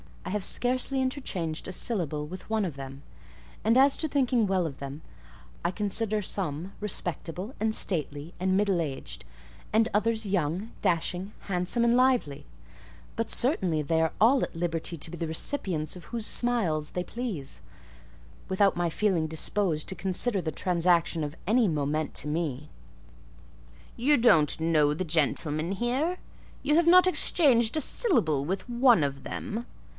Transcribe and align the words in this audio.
I 0.25 0.29
have 0.31 0.43
scarcely 0.45 1.01
interchanged 1.01 1.67
a 1.67 1.71
syllable 1.73 2.25
with 2.25 2.49
one 2.49 2.63
of 2.63 2.75
them; 2.75 3.03
and 3.63 3.77
as 3.77 3.97
to 3.97 4.07
thinking 4.07 4.47
well 4.47 4.65
of 4.65 4.77
them, 4.79 5.01
I 5.63 5.69
consider 5.71 6.21
some 6.21 6.73
respectable, 6.79 7.53
and 7.59 7.75
stately, 7.75 8.33
and 8.39 8.55
middle 8.55 8.79
aged, 8.81 9.25
and 9.73 9.89
others 9.93 10.25
young, 10.25 10.71
dashing, 10.81 11.33
handsome, 11.41 11.83
and 11.83 11.95
lively: 11.97 12.45
but 13.15 13.29
certainly 13.29 13.81
they 13.81 13.99
are 14.01 14.13
all 14.21 14.41
at 14.41 14.55
liberty 14.55 14.97
to 14.97 15.11
be 15.11 15.17
the 15.17 15.27
recipients 15.27 15.95
of 15.95 16.05
whose 16.05 16.25
smiles 16.25 16.91
they 16.91 17.03
please, 17.03 17.61
without 18.47 18.77
my 18.77 18.89
feeling 18.89 19.27
disposed 19.27 19.89
to 19.89 19.95
consider 19.95 20.41
the 20.41 20.51
transaction 20.51 21.23
of 21.23 21.35
any 21.45 21.67
moment 21.67 22.13
to 22.15 22.27
me." 22.27 22.69
"You 23.97 24.17
don't 24.17 24.59
know 24.59 24.93
the 24.93 25.05
gentlemen 25.05 25.73
here? 25.73 26.17
You 26.63 26.75
have 26.75 26.87
not 26.87 27.05
exchanged 27.05 27.75
a 27.75 27.81
syllable 27.81 28.45
with 28.45 28.67
one 28.69 29.03
of 29.03 29.23
them? 29.23 29.65